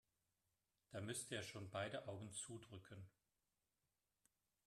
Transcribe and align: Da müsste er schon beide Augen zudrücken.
Da 0.89 0.99
müsste 0.99 1.35
er 1.35 1.43
schon 1.43 1.69
beide 1.69 2.07
Augen 2.07 2.33
zudrücken. 2.33 3.07